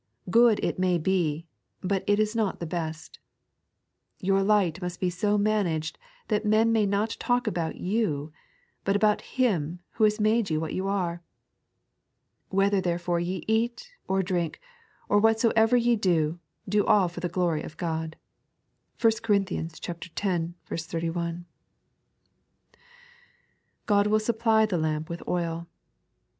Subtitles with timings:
[0.31, 1.45] Good it may be,
[1.83, 3.19] but it is not the best.
[4.19, 8.31] Your light must be so managed that men may not talk about ^ou,
[8.83, 11.21] but about Him who has made you what you are."
[12.57, 14.59] Whether therefore ye eat, or drink,
[15.07, 18.15] or whatsoever ye do, do all to the glory of Ood"
[18.99, 19.39] (1 Cor.
[19.45, 20.85] x.
[20.87, 21.45] 31).
[23.85, 25.67] God wiU suftply ihe lamp with oil.